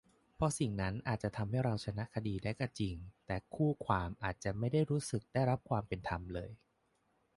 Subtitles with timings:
[0.35, 6.49] เพราะสิ่งนั้นอาจจะทำให้เราชนะคดีได้ก็จริง แต่คู่ความอาจจะไม่ได้รู้สึกได้รับความเป็นธรรมเลย